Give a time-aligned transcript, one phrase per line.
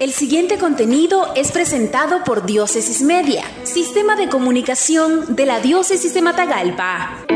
[0.00, 6.22] El siguiente contenido es presentado por Diócesis Media, Sistema de Comunicación de la Diócesis de
[6.22, 7.26] Matagalpa.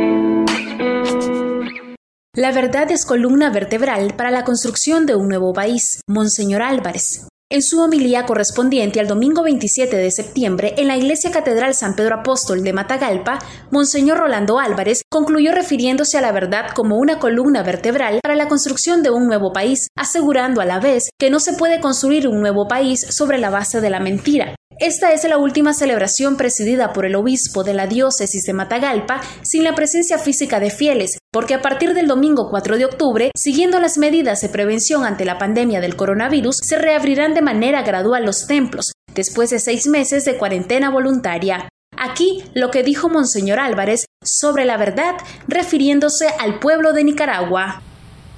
[2.37, 6.03] La verdad es columna vertebral para la construcción de un nuevo país.
[6.06, 7.27] Monseñor Álvarez.
[7.53, 12.14] En su homilía correspondiente al domingo 27 de septiembre en la Iglesia Catedral San Pedro
[12.21, 13.41] Apóstol de Matagalpa,
[13.71, 19.02] Monseñor Rolando Álvarez concluyó refiriéndose a la verdad como una columna vertebral para la construcción
[19.02, 22.69] de un nuevo país, asegurando a la vez que no se puede construir un nuevo
[22.69, 24.55] país sobre la base de la mentira.
[24.79, 29.65] Esta es la última celebración presidida por el obispo de la diócesis de Matagalpa sin
[29.65, 33.98] la presencia física de fieles, porque a partir del domingo 4 de octubre, siguiendo las
[33.98, 38.93] medidas de prevención ante la pandemia del coronavirus, se reabrirán de manera gradual los templos,
[39.15, 41.69] después de seis meses de cuarentena voluntaria.
[41.97, 45.15] Aquí lo que dijo Monseñor Álvarez sobre la verdad
[45.47, 47.83] refiriéndose al pueblo de Nicaragua.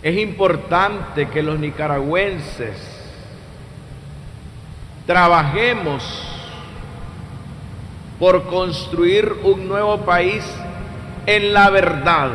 [0.03, 2.94] Es importante que los nicaragüenses
[5.07, 6.03] trabajemos
[8.19, 10.45] por construir un nuevo país
[11.27, 12.31] en la verdad.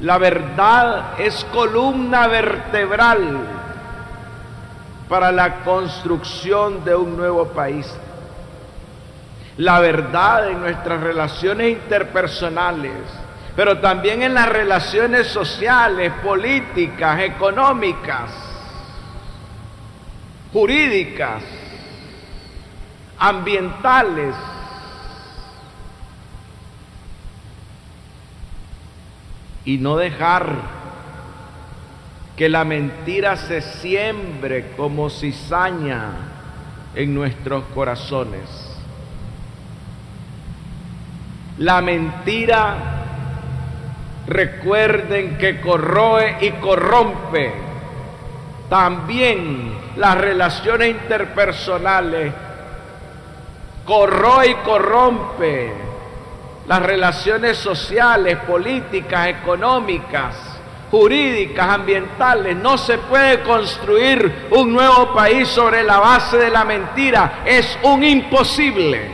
[0.00, 3.38] La verdad es columna vertebral
[5.08, 7.90] para la construcción de un nuevo país.
[9.56, 12.92] La verdad en nuestras relaciones interpersonales,
[13.54, 18.45] pero también en las relaciones sociales, políticas, económicas,
[20.56, 21.42] jurídicas,
[23.18, 24.34] ambientales.
[29.66, 30.46] Y no dejar
[32.38, 36.12] que la mentira se siembre como cizaña
[36.94, 38.48] en nuestros corazones.
[41.58, 42.76] La mentira,
[44.26, 47.65] recuerden que corroe y corrompe.
[48.68, 52.32] También las relaciones interpersonales
[53.84, 55.72] corroe y corrompe
[56.66, 60.34] las relaciones sociales, políticas, económicas,
[60.90, 62.56] jurídicas, ambientales.
[62.56, 67.42] No se puede construir un nuevo país sobre la base de la mentira.
[67.44, 69.10] Es un imposible.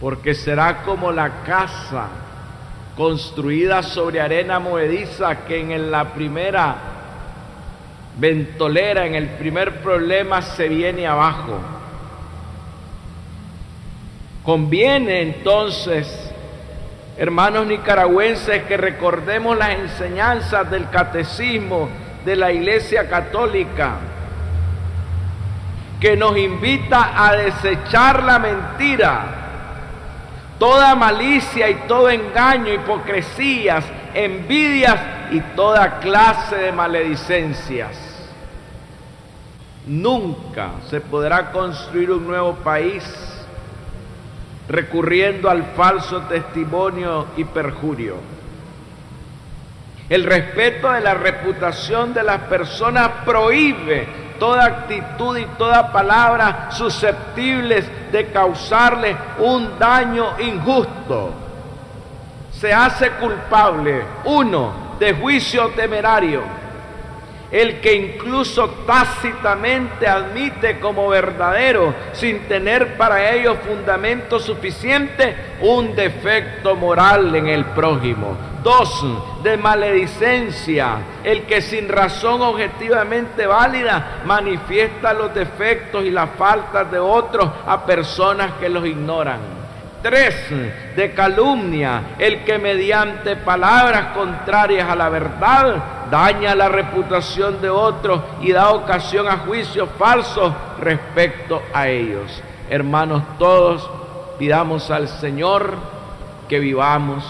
[0.00, 2.08] Porque será como la casa
[2.96, 6.76] construida sobre arena movediza que en la primera
[8.18, 11.58] ventolera, en el primer problema se viene abajo.
[14.44, 16.32] Conviene entonces,
[17.16, 21.88] hermanos nicaragüenses, que recordemos las enseñanzas del catecismo
[22.24, 23.96] de la Iglesia Católica,
[26.00, 29.41] que nos invita a desechar la mentira,
[30.62, 33.84] toda malicia y todo engaño, hipocresías,
[34.14, 34.96] envidias
[35.32, 37.98] y toda clase de maledicencias.
[39.88, 43.02] Nunca se podrá construir un nuevo país
[44.68, 48.18] recurriendo al falso testimonio y perjurio.
[50.08, 54.06] El respeto de la reputación de las personas prohíbe
[54.42, 61.30] toda actitud y toda palabra susceptibles de causarle un daño injusto.
[62.50, 66.42] Se hace culpable, uno, de juicio temerario,
[67.52, 76.74] el que incluso tácitamente admite como verdadero, sin tener para ello fundamento suficiente, un defecto
[76.74, 78.38] moral en el prójimo.
[78.62, 79.04] Dos,
[79.42, 86.98] de maledicencia, el que sin razón objetivamente válida manifiesta los defectos y las faltas de
[86.98, 89.40] otros a personas que los ignoran.
[90.00, 90.34] Tres,
[90.96, 98.20] de calumnia, el que mediante palabras contrarias a la verdad daña la reputación de otros
[98.42, 102.30] y da ocasión a juicios falsos respecto a ellos.
[102.68, 103.88] Hermanos, todos
[104.38, 105.78] pidamos al Señor
[106.50, 107.24] que vivamos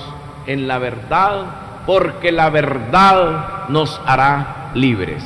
[0.48, 1.44] en la verdad,
[1.87, 5.23] porque la verdad nos hará libres.